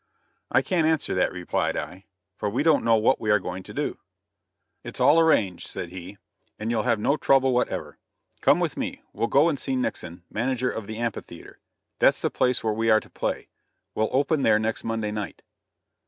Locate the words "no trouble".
6.99-7.53